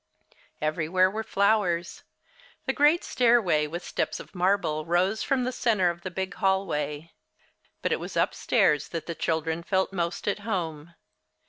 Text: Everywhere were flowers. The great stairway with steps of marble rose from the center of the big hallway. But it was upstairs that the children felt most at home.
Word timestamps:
Everywhere 0.63 1.11
were 1.11 1.21
flowers. 1.23 2.01
The 2.65 2.73
great 2.73 3.03
stairway 3.03 3.67
with 3.67 3.85
steps 3.85 4.19
of 4.19 4.33
marble 4.33 4.83
rose 4.83 5.21
from 5.21 5.43
the 5.43 5.51
center 5.51 5.91
of 5.91 6.01
the 6.01 6.09
big 6.09 6.33
hallway. 6.33 7.11
But 7.83 7.91
it 7.91 7.99
was 7.99 8.17
upstairs 8.17 8.87
that 8.87 9.05
the 9.05 9.13
children 9.13 9.61
felt 9.61 9.93
most 9.93 10.27
at 10.27 10.39
home. 10.39 10.95